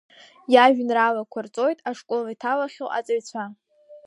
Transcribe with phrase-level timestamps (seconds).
[0.53, 3.43] Иажәеинраалақәа рҵоит ашкол иҭалахьоу аҵаҩцәа.